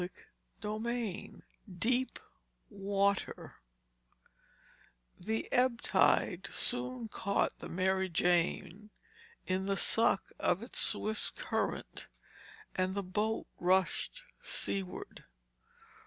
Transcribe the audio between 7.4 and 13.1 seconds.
the Mary Jane in the suck of its swift current and the